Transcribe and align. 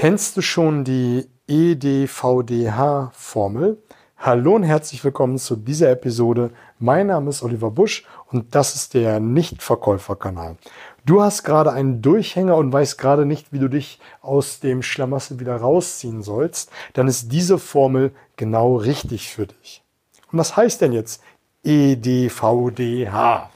Kennst 0.00 0.36
du 0.36 0.42
schon 0.42 0.84
die 0.84 1.26
EDVDH-Formel? 1.48 3.82
Hallo 4.16 4.54
und 4.54 4.62
herzlich 4.62 5.02
willkommen 5.02 5.38
zu 5.38 5.56
dieser 5.56 5.90
Episode. 5.90 6.52
Mein 6.78 7.08
Name 7.08 7.30
ist 7.30 7.42
Oliver 7.42 7.72
Busch 7.72 8.06
und 8.30 8.54
das 8.54 8.76
ist 8.76 8.94
der 8.94 9.18
Nichtverkäuferkanal. 9.18 10.56
Du 11.04 11.20
hast 11.20 11.42
gerade 11.42 11.72
einen 11.72 12.00
Durchhänger 12.00 12.56
und 12.56 12.72
weißt 12.72 12.96
gerade 12.96 13.26
nicht, 13.26 13.52
wie 13.52 13.58
du 13.58 13.66
dich 13.66 13.98
aus 14.22 14.60
dem 14.60 14.84
Schlamassel 14.84 15.40
wieder 15.40 15.56
rausziehen 15.56 16.22
sollst, 16.22 16.70
dann 16.92 17.08
ist 17.08 17.32
diese 17.32 17.58
Formel 17.58 18.12
genau 18.36 18.76
richtig 18.76 19.28
für 19.28 19.48
dich. 19.48 19.82
Und 20.30 20.38
was 20.38 20.56
heißt 20.56 20.80
denn 20.80 20.92
jetzt 20.92 21.24
EDVDH? 21.64 23.50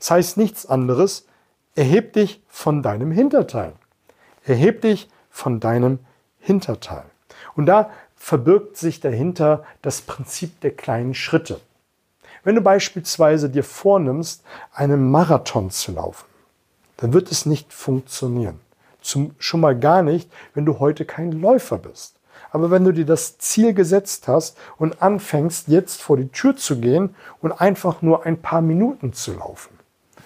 Es 0.00 0.10
heißt 0.10 0.38
nichts 0.38 0.64
anderes, 0.64 1.26
erheb 1.74 2.14
dich 2.14 2.40
von 2.48 2.82
deinem 2.82 3.12
Hinterteil. 3.12 3.74
Erheb 4.46 4.80
dich 4.80 5.10
von 5.32 5.58
deinem 5.58 5.98
Hinterteil. 6.38 7.04
Und 7.56 7.66
da 7.66 7.90
verbirgt 8.14 8.76
sich 8.76 9.00
dahinter 9.00 9.64
das 9.80 10.02
Prinzip 10.02 10.60
der 10.60 10.70
kleinen 10.70 11.14
Schritte. 11.14 11.60
Wenn 12.44 12.54
du 12.54 12.60
beispielsweise 12.60 13.50
dir 13.50 13.64
vornimmst, 13.64 14.44
einen 14.72 15.10
Marathon 15.10 15.70
zu 15.70 15.92
laufen, 15.92 16.26
dann 16.98 17.12
wird 17.12 17.32
es 17.32 17.46
nicht 17.46 17.72
funktionieren. 17.72 18.60
Zum, 19.00 19.34
schon 19.38 19.60
mal 19.60 19.76
gar 19.76 20.02
nicht, 20.02 20.30
wenn 20.54 20.64
du 20.64 20.78
heute 20.78 21.04
kein 21.04 21.32
Läufer 21.32 21.78
bist. 21.78 22.14
Aber 22.52 22.70
wenn 22.70 22.84
du 22.84 22.92
dir 22.92 23.06
das 23.06 23.38
Ziel 23.38 23.74
gesetzt 23.74 24.28
hast 24.28 24.56
und 24.76 25.02
anfängst, 25.02 25.68
jetzt 25.68 26.02
vor 26.02 26.16
die 26.16 26.28
Tür 26.28 26.54
zu 26.54 26.78
gehen 26.78 27.14
und 27.40 27.52
einfach 27.52 28.02
nur 28.02 28.26
ein 28.26 28.40
paar 28.40 28.60
Minuten 28.60 29.12
zu 29.12 29.32
laufen, 29.34 29.78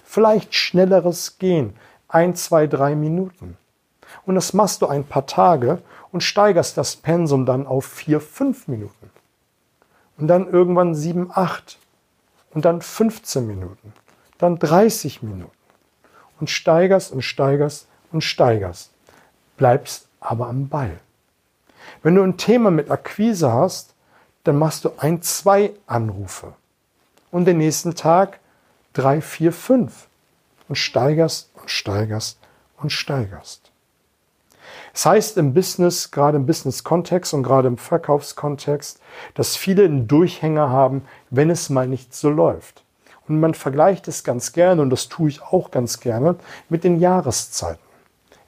vielleicht 0.03 0.53
schnelleres 0.53 1.37
Gehen, 1.39 1.75
ein, 2.07 2.35
zwei, 2.35 2.67
drei 2.67 2.95
Minuten, 2.95 3.57
und 4.25 4.35
das 4.35 4.53
machst 4.53 4.81
du 4.81 4.87
ein 4.87 5.03
paar 5.03 5.25
Tage 5.25 5.81
und 6.11 6.21
steigerst 6.21 6.77
das 6.77 6.95
Pensum 6.95 7.45
dann 7.45 7.67
auf 7.67 7.85
vier, 7.85 8.19
fünf 8.19 8.67
Minuten. 8.67 9.09
Und 10.17 10.27
dann 10.27 10.51
irgendwann 10.51 10.95
sieben, 10.95 11.29
acht. 11.33 11.77
Und 12.53 12.65
dann 12.65 12.81
15 12.81 13.45
Minuten. 13.45 13.93
Dann 14.37 14.57
30 14.57 15.21
Minuten. 15.21 15.51
Und 16.39 16.49
steigerst 16.49 17.11
und 17.11 17.21
steigerst 17.21 17.87
und 18.11 18.21
steigerst. 18.23 18.91
Bleibst 19.57 20.07
aber 20.19 20.47
am 20.47 20.69
Ball. 20.69 20.99
Wenn 22.03 22.15
du 22.15 22.23
ein 22.23 22.37
Thema 22.37 22.71
mit 22.71 22.91
Akquise 22.91 23.51
hast, 23.51 23.93
dann 24.43 24.57
machst 24.57 24.85
du 24.85 24.91
ein, 24.97 25.21
zwei 25.21 25.71
Anrufe. 25.85 26.53
Und 27.31 27.45
den 27.45 27.57
nächsten 27.57 27.95
Tag 27.95 28.39
drei, 28.93 29.21
vier, 29.21 29.51
fünf. 29.51 30.07
Und 30.67 30.77
steigerst 30.77 31.51
und 31.55 31.69
steigerst 31.69 32.39
und 32.77 32.91
steigerst. 32.91 33.71
Das 34.97 35.05
heißt 35.05 35.37
im 35.37 35.53
Business, 35.53 36.09
gerade 36.09 36.37
im 36.37 36.47
Business-Kontext 36.47 37.31
und 37.35 37.43
gerade 37.43 37.67
im 37.67 37.77
Verkaufskontext, 37.77 38.99
dass 39.35 39.55
viele 39.55 39.83
einen 39.83 40.07
Durchhänger 40.07 40.71
haben, 40.71 41.03
wenn 41.29 41.51
es 41.51 41.69
mal 41.69 41.87
nicht 41.87 42.15
so 42.15 42.31
läuft. 42.31 42.83
Und 43.27 43.39
man 43.39 43.53
vergleicht 43.53 44.07
es 44.07 44.23
ganz 44.23 44.53
gerne, 44.53 44.81
und 44.81 44.89
das 44.89 45.07
tue 45.07 45.29
ich 45.29 45.43
auch 45.43 45.69
ganz 45.69 45.99
gerne, 45.99 46.37
mit 46.67 46.83
den 46.83 46.99
Jahreszeiten. 46.99 47.77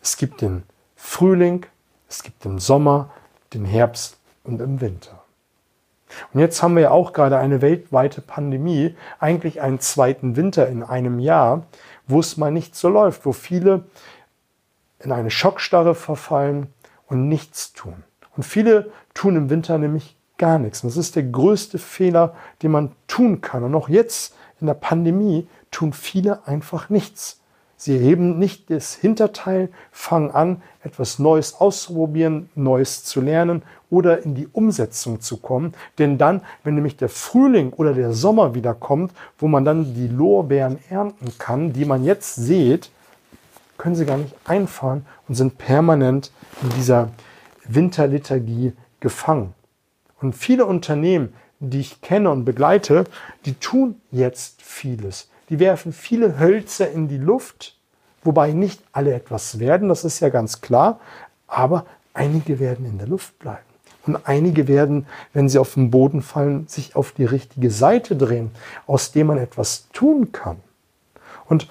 Es 0.02 0.18
gibt 0.18 0.42
den 0.42 0.64
Frühling, 0.96 1.68
es 2.10 2.24
gibt 2.24 2.44
den 2.44 2.58
Sommer, 2.58 3.12
den 3.54 3.64
Herbst 3.64 4.18
und 4.44 4.60
im 4.60 4.82
Winter. 4.82 5.22
Und 6.34 6.40
jetzt 6.40 6.64
haben 6.64 6.74
wir 6.74 6.82
ja 6.82 6.90
auch 6.90 7.14
gerade 7.14 7.38
eine 7.38 7.62
weltweite 7.62 8.22
Pandemie, 8.22 8.96
eigentlich 9.20 9.62
einen 9.62 9.82
zweiten 9.82 10.36
Winter 10.36 10.68
in 10.68 10.82
einem 10.82 11.20
Jahr, 11.20 11.68
wo 12.08 12.20
es 12.20 12.38
mal 12.38 12.52
nicht 12.52 12.76
so 12.76 12.90
läuft, 12.90 13.28
wo 13.28 13.34
viele 13.34 13.84
in 15.00 15.12
eine 15.12 15.32
Schockstarre 15.32 15.96
verfallen 15.96 16.68
und 17.08 17.28
nichts 17.28 17.74
tun. 17.74 18.04
Und 18.36 18.44
viele 18.44 18.92
tun 19.14 19.36
im 19.36 19.50
Winter 19.50 19.78
nämlich 19.78 20.16
gar 20.38 20.60
nichts. 20.60 20.84
Und 20.84 20.90
das 20.90 20.98
ist 20.98 21.16
der 21.16 21.24
größte 21.24 21.78
Fehler, 21.78 22.36
den 22.62 22.72
man 22.72 22.92
tun 23.08 23.42
kann. 23.42 23.64
Und 23.64 23.76
auch 23.76 23.90
jetzt 23.90 24.36
in 24.62 24.68
der 24.68 24.74
Pandemie 24.74 25.48
tun 25.72 25.94
viele 25.94 26.48
einfach 26.48 26.90
nichts. 26.90 27.40
Sie 27.82 27.98
heben 27.98 28.38
nicht 28.40 28.70
das 28.70 28.94
Hinterteil, 28.94 29.70
fangen 29.92 30.32
an, 30.32 30.62
etwas 30.84 31.18
Neues 31.18 31.54
auszuprobieren, 31.62 32.50
Neues 32.54 33.06
zu 33.06 33.22
lernen 33.22 33.62
oder 33.90 34.24
in 34.24 34.36
die 34.36 34.50
Umsetzung 34.52 35.22
zu 35.22 35.38
kommen. 35.38 35.74
Denn 35.98 36.18
dann, 36.18 36.42
wenn 36.66 36.76
nämlich 36.76 36.98
der 36.98 37.08
Frühling 37.08 37.72
oder 37.72 37.94
der 37.94 38.12
Sommer 38.12 38.54
wieder 38.54 38.74
kommt, 38.74 39.14
wo 39.38 39.48
man 39.48 39.64
dann 39.64 39.94
die 39.94 40.10
Lorbeeren 40.10 40.78
ernten 40.90 41.32
kann, 41.38 41.72
die 41.72 41.86
man 41.86 42.04
jetzt 42.04 42.36
sieht, 42.36 42.92
können 43.80 43.96
sie 43.96 44.06
gar 44.06 44.18
nicht 44.18 44.36
einfahren 44.46 45.08
und 45.28 45.34
sind 45.34 45.58
permanent 45.58 46.32
in 46.62 46.70
dieser 46.70 47.10
Winterliturgie 47.66 48.74
gefangen. 49.00 49.56
Und 50.22 50.36
viele 50.36 50.66
Unternehmen, 50.66 51.34
die 51.60 51.80
ich 51.80 52.02
kenne 52.02 52.30
und 52.30 52.46
begleite, 52.46 53.06
die 53.46 53.56
tun 53.56 54.00
jetzt 54.12 54.62
vieles. 54.62 55.30
Die 55.50 55.60
werfen 55.60 55.94
viele 55.94 56.38
Hölzer 56.38 56.92
in 56.92 57.08
die 57.08 57.18
Luft, 57.18 57.78
wobei 58.24 58.52
nicht 58.52 58.82
alle 58.92 59.14
etwas 59.14 59.60
werden, 59.60 59.90
das 59.90 60.06
ist 60.06 60.20
ja 60.20 60.30
ganz 60.30 60.62
klar, 60.62 61.00
aber 61.48 61.86
einige 62.14 62.60
werden 62.60 62.86
in 62.86 62.98
der 62.98 63.08
Luft 63.08 63.40
bleiben. 63.40 63.64
Und 64.06 64.28
einige 64.28 64.68
werden, 64.68 65.08
wenn 65.34 65.50
sie 65.50 65.60
auf 65.60 65.74
den 65.74 65.92
Boden 65.92 66.22
fallen, 66.22 66.68
sich 66.68 66.96
auf 66.96 67.12
die 67.12 67.26
richtige 67.26 67.72
Seite 67.72 68.16
drehen, 68.16 68.52
aus 68.88 69.12
dem 69.12 69.28
man 69.28 69.38
etwas 69.38 69.88
tun 69.94 70.32
kann. 70.32 70.58
Und 71.48 71.68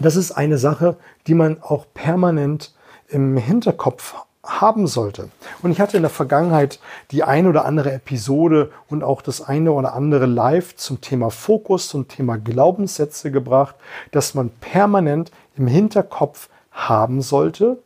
das 0.00 0.16
ist 0.16 0.32
eine 0.32 0.58
Sache, 0.58 0.96
die 1.26 1.34
man 1.34 1.62
auch 1.62 1.86
permanent 1.94 2.74
im 3.08 3.36
Hinterkopf 3.36 4.14
haben 4.44 4.86
sollte. 4.86 5.28
Und 5.62 5.72
ich 5.72 5.80
hatte 5.80 5.96
in 5.96 6.02
der 6.02 6.10
Vergangenheit 6.10 6.80
die 7.10 7.22
eine 7.22 7.48
oder 7.48 7.64
andere 7.64 7.92
Episode 7.92 8.70
und 8.88 9.04
auch 9.04 9.20
das 9.20 9.42
eine 9.42 9.72
oder 9.72 9.94
andere 9.94 10.26
Live 10.26 10.76
zum 10.76 11.00
Thema 11.00 11.30
Fokus, 11.30 11.88
zum 11.88 12.08
Thema 12.08 12.38
Glaubenssätze 12.38 13.30
gebracht, 13.30 13.74
dass 14.10 14.34
man 14.34 14.50
permanent 14.50 15.30
im 15.56 15.66
Hinterkopf 15.66 16.48
haben 16.70 17.20
sollte, 17.20 17.78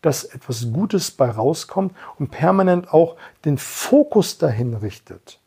dass 0.00 0.24
etwas 0.24 0.72
Gutes 0.72 1.10
bei 1.10 1.28
rauskommt 1.28 1.94
und 2.18 2.30
permanent 2.30 2.92
auch 2.92 3.16
den 3.44 3.58
Fokus 3.58 4.38
dahin 4.38 4.74
richtet. 4.74 5.38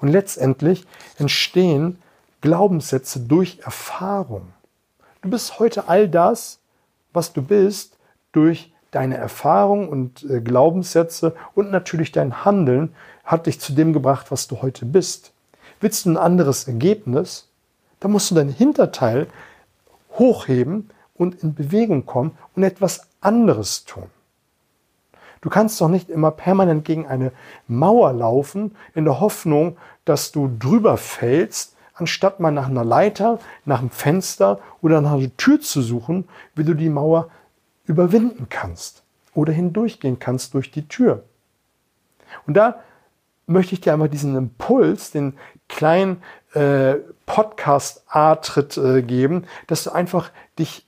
Und 0.00 0.08
letztendlich 0.08 0.86
entstehen 1.18 1.98
Glaubenssätze 2.42 3.20
durch 3.20 3.60
Erfahrung. 3.64 4.48
Du 5.22 5.30
bist 5.30 5.60
heute 5.60 5.88
all 5.88 6.08
das, 6.08 6.58
was 7.12 7.32
du 7.32 7.42
bist, 7.42 7.96
durch 8.32 8.72
deine 8.90 9.16
Erfahrung 9.16 9.88
und 9.88 10.28
äh, 10.28 10.40
Glaubenssätze 10.40 11.34
und 11.54 11.70
natürlich 11.70 12.10
dein 12.10 12.44
Handeln 12.44 12.92
hat 13.24 13.46
dich 13.46 13.60
zu 13.60 13.72
dem 13.72 13.92
gebracht, 13.92 14.32
was 14.32 14.48
du 14.48 14.62
heute 14.62 14.84
bist. 14.84 15.32
Willst 15.80 16.04
du 16.04 16.10
ein 16.10 16.16
anderes 16.16 16.66
Ergebnis, 16.66 17.48
dann 18.00 18.10
musst 18.10 18.32
du 18.32 18.34
dein 18.34 18.48
Hinterteil 18.48 19.28
hochheben 20.18 20.90
und 21.14 21.42
in 21.42 21.54
Bewegung 21.54 22.04
kommen 22.04 22.36
und 22.56 22.64
etwas 22.64 23.06
anderes 23.20 23.84
tun. 23.84 24.10
Du 25.40 25.50
kannst 25.50 25.80
doch 25.80 25.88
nicht 25.88 26.10
immer 26.10 26.32
permanent 26.32 26.84
gegen 26.84 27.06
eine 27.06 27.30
Mauer 27.68 28.12
laufen, 28.12 28.76
in 28.94 29.04
der 29.04 29.20
Hoffnung, 29.20 29.76
dass 30.04 30.32
du 30.32 30.50
drüber 30.58 30.96
fällst 30.96 31.71
anstatt 31.94 32.40
mal 32.40 32.50
nach 32.50 32.68
einer 32.68 32.84
Leiter, 32.84 33.38
nach 33.64 33.80
einem 33.80 33.90
Fenster 33.90 34.60
oder 34.80 35.00
nach 35.00 35.12
einer 35.12 35.36
Tür 35.36 35.60
zu 35.60 35.82
suchen, 35.82 36.28
wie 36.54 36.64
du 36.64 36.74
die 36.74 36.88
Mauer 36.88 37.28
überwinden 37.84 38.48
kannst 38.48 39.02
oder 39.34 39.52
hindurchgehen 39.52 40.18
kannst 40.18 40.54
durch 40.54 40.70
die 40.70 40.88
Tür. 40.88 41.24
Und 42.46 42.54
da 42.54 42.80
möchte 43.46 43.74
ich 43.74 43.80
dir 43.80 43.92
einmal 43.92 44.08
diesen 44.08 44.36
Impuls, 44.36 45.10
den 45.10 45.34
kleinen 45.68 46.22
äh, 46.54 46.94
Podcast-A-Tritt 47.26 48.76
äh, 48.76 49.02
geben, 49.02 49.44
dass 49.66 49.84
du 49.84 49.90
einfach 49.90 50.30
dich 50.58 50.86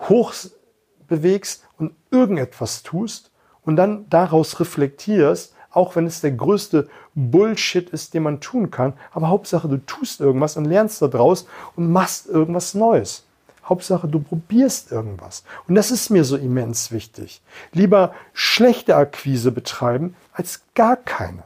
hoch 0.00 0.32
bewegst 1.08 1.64
und 1.78 1.92
irgendetwas 2.10 2.82
tust 2.82 3.30
und 3.64 3.76
dann 3.76 4.08
daraus 4.08 4.60
reflektierst, 4.60 5.54
auch 5.76 5.94
wenn 5.94 6.06
es 6.06 6.20
der 6.20 6.32
größte 6.32 6.88
Bullshit 7.14 7.90
ist, 7.90 8.14
den 8.14 8.22
man 8.22 8.40
tun 8.40 8.70
kann. 8.70 8.94
Aber 9.12 9.28
Hauptsache, 9.28 9.68
du 9.68 9.84
tust 9.84 10.20
irgendwas 10.20 10.56
und 10.56 10.64
lernst 10.64 11.02
daraus 11.02 11.46
und 11.76 11.92
machst 11.92 12.26
irgendwas 12.26 12.74
Neues. 12.74 13.24
Hauptsache, 13.64 14.08
du 14.08 14.20
probierst 14.20 14.92
irgendwas. 14.92 15.44
Und 15.68 15.74
das 15.74 15.90
ist 15.90 16.10
mir 16.10 16.24
so 16.24 16.36
immens 16.36 16.92
wichtig. 16.92 17.42
Lieber 17.72 18.14
schlechte 18.32 18.96
Akquise 18.96 19.52
betreiben 19.52 20.14
als 20.32 20.62
gar 20.74 20.96
keine. 20.96 21.42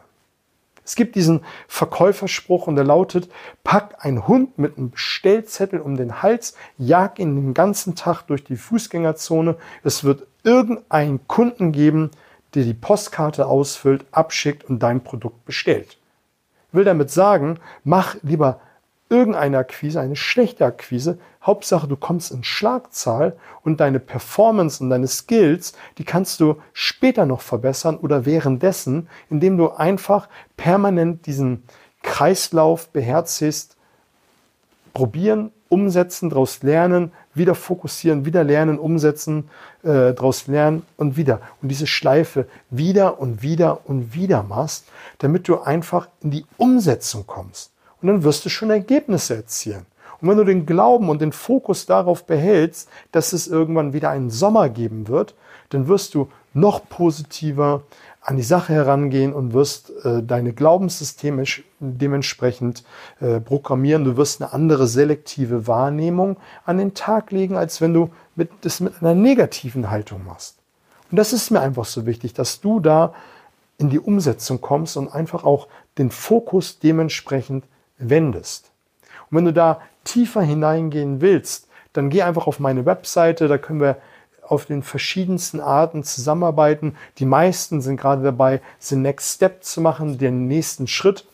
Es 0.84 0.96
gibt 0.96 1.14
diesen 1.14 1.42
Verkäuferspruch 1.68 2.66
und 2.66 2.76
der 2.76 2.84
lautet, 2.84 3.30
pack 3.64 4.04
einen 4.04 4.26
Hund 4.26 4.58
mit 4.58 4.76
einem 4.76 4.92
Stellzettel 4.94 5.80
um 5.80 5.96
den 5.96 6.22
Hals, 6.22 6.54
jag 6.78 7.18
ihn 7.18 7.36
den 7.36 7.54
ganzen 7.54 7.94
Tag 7.94 8.22
durch 8.22 8.44
die 8.44 8.56
Fußgängerzone. 8.56 9.56
Es 9.84 10.04
wird 10.04 10.26
irgendeinen 10.42 11.26
Kunden 11.28 11.72
geben, 11.72 12.10
der 12.54 12.64
die 12.64 12.74
Postkarte 12.74 13.46
ausfüllt, 13.46 14.04
abschickt 14.10 14.64
und 14.64 14.80
dein 14.80 15.02
Produkt 15.02 15.44
bestellt. 15.44 15.98
Ich 16.68 16.74
will 16.74 16.84
damit 16.84 17.10
sagen, 17.10 17.58
mach 17.84 18.16
lieber 18.22 18.60
irgendeine 19.08 19.58
Akquise, 19.58 20.00
eine 20.00 20.16
schlechte 20.16 20.64
Akquise. 20.64 21.18
Hauptsache, 21.42 21.88
du 21.88 21.96
kommst 21.96 22.30
in 22.30 22.44
Schlagzahl 22.44 23.36
und 23.62 23.80
deine 23.80 23.98
Performance 23.98 24.82
und 24.82 24.90
deine 24.90 25.08
Skills, 25.08 25.72
die 25.98 26.04
kannst 26.04 26.38
du 26.40 26.56
später 26.72 27.26
noch 27.26 27.40
verbessern 27.40 27.96
oder 27.96 28.24
währenddessen, 28.24 29.08
indem 29.28 29.56
du 29.56 29.70
einfach 29.70 30.28
permanent 30.56 31.26
diesen 31.26 31.64
Kreislauf 32.02 32.88
beherzigst, 32.88 33.76
probieren, 34.92 35.50
umsetzen, 35.70 36.28
daraus 36.28 36.62
lernen, 36.62 37.12
wieder 37.32 37.54
fokussieren, 37.54 38.26
wieder 38.26 38.44
lernen, 38.44 38.78
umsetzen, 38.78 39.48
äh, 39.82 40.12
daraus 40.12 40.46
lernen 40.46 40.82
und 40.98 41.16
wieder. 41.16 41.40
Und 41.62 41.68
diese 41.68 41.86
Schleife 41.86 42.46
wieder 42.68 43.18
und 43.18 43.42
wieder 43.42 43.88
und 43.88 44.12
wieder 44.12 44.42
machst, 44.42 44.84
damit 45.18 45.48
du 45.48 45.60
einfach 45.60 46.08
in 46.22 46.32
die 46.32 46.44
Umsetzung 46.58 47.26
kommst. 47.26 47.70
Und 48.02 48.08
dann 48.08 48.24
wirst 48.24 48.44
du 48.44 48.48
schon 48.50 48.70
Ergebnisse 48.70 49.36
erzielen. 49.36 49.86
Und 50.20 50.28
wenn 50.28 50.36
du 50.36 50.44
den 50.44 50.66
Glauben 50.66 51.08
und 51.08 51.22
den 51.22 51.32
Fokus 51.32 51.86
darauf 51.86 52.24
behältst, 52.24 52.88
dass 53.12 53.32
es 53.32 53.46
irgendwann 53.46 53.92
wieder 53.92 54.10
einen 54.10 54.30
Sommer 54.30 54.68
geben 54.68 55.08
wird, 55.08 55.34
dann 55.70 55.88
wirst 55.88 56.14
du 56.14 56.28
noch 56.52 56.88
positiver 56.88 57.82
an 58.22 58.36
die 58.36 58.42
Sache 58.42 58.72
herangehen 58.74 59.32
und 59.32 59.54
wirst 59.54 59.92
äh, 60.04 60.22
deine 60.22 60.52
Glaubenssysteme 60.52 61.44
dementsprechend 61.78 62.84
äh, 63.20 63.40
programmieren. 63.40 64.04
Du 64.04 64.16
wirst 64.16 64.42
eine 64.42 64.52
andere 64.52 64.86
selektive 64.86 65.66
Wahrnehmung 65.66 66.36
an 66.66 66.78
den 66.78 66.94
Tag 66.94 67.30
legen, 67.30 67.56
als 67.56 67.80
wenn 67.80 67.94
du 67.94 68.10
mit, 68.36 68.50
das 68.60 68.80
mit 68.80 68.94
einer 69.00 69.14
negativen 69.14 69.90
Haltung 69.90 70.24
machst. 70.24 70.56
Und 71.10 71.16
das 71.16 71.32
ist 71.32 71.50
mir 71.50 71.60
einfach 71.60 71.86
so 71.86 72.06
wichtig, 72.06 72.34
dass 72.34 72.60
du 72.60 72.78
da 72.78 73.14
in 73.78 73.88
die 73.88 73.98
Umsetzung 73.98 74.60
kommst 74.60 74.96
und 74.96 75.08
einfach 75.08 75.44
auch 75.44 75.66
den 75.96 76.10
Fokus 76.10 76.78
dementsprechend 76.78 77.64
wendest. 77.98 78.70
Und 79.30 79.38
wenn 79.38 79.44
du 79.46 79.52
da 79.52 79.80
tiefer 80.04 80.42
hineingehen 80.42 81.20
willst, 81.20 81.68
dann 81.92 82.10
geh 82.10 82.22
einfach 82.22 82.46
auf 82.46 82.60
meine 82.60 82.86
Webseite, 82.86 83.48
da 83.48 83.58
können 83.58 83.80
wir 83.80 83.96
auf 84.50 84.66
den 84.66 84.82
verschiedensten 84.82 85.60
Arten 85.60 86.02
zusammenarbeiten. 86.02 86.96
Die 87.18 87.24
meisten 87.24 87.80
sind 87.80 87.96
gerade 87.96 88.22
dabei, 88.22 88.60
den 88.90 89.02
Next 89.02 89.36
Step 89.36 89.64
zu 89.64 89.80
machen, 89.80 90.18
den 90.18 90.48
nächsten 90.48 90.86
Schritt, 90.86 91.24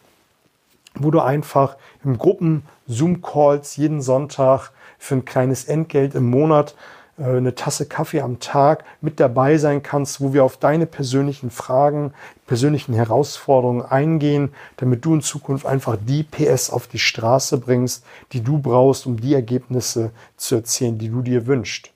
wo 0.95 1.11
du 1.11 1.21
einfach 1.21 1.77
im 2.05 2.19
Gruppen 2.19 2.63
Zoom-Calls 2.87 3.77
jeden 3.77 4.03
Sonntag 4.03 4.71
für 4.99 5.17
ein 5.17 5.25
kleines 5.25 5.65
Entgelt 5.65 6.15
im 6.15 6.31
Monat 6.31 6.75
äh, 7.19 7.25
eine 7.25 7.55
Tasse 7.55 7.87
Kaffee 7.87 8.21
am 8.21 8.39
Tag 8.41 8.85
mit 9.01 9.21
dabei 9.21 9.59
sein 9.59 9.83
kannst, 9.83 10.21
wo 10.21 10.33
wir 10.33 10.45
auf 10.45 10.57
deine 10.57 10.87
persönlichen 10.87 11.51
Fragen, 11.51 12.13
persönlichen 12.47 12.95
Herausforderungen 12.95 13.83
eingehen, 13.83 14.53
damit 14.77 15.05
du 15.05 15.15
in 15.15 15.23
Zukunft 15.23 15.67
einfach 15.67 15.97
die 16.01 16.23
PS 16.23 16.71
auf 16.71 16.87
die 16.87 16.99
Straße 16.99 17.59
bringst, 17.59 18.05
die 18.33 18.43
du 18.43 18.59
brauchst, 18.59 19.07
um 19.07 19.21
die 19.21 19.35
Ergebnisse 19.35 20.11
zu 20.37 20.57
erzielen, 20.57 20.99
die 20.99 21.09
du 21.09 21.23
dir 21.23 21.47
wünschst. 21.47 21.91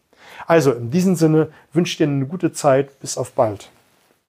Also 0.47 0.73
in 0.73 0.91
diesem 0.91 1.17
Sinne 1.17 1.49
wünsche 1.73 1.93
ich 1.93 1.97
dir 1.99 2.07
eine 2.07 2.27
gute 2.27 2.53
Zeit. 2.53 2.99
Bis 3.01 3.19
auf 3.19 3.33
bald. 3.33 3.71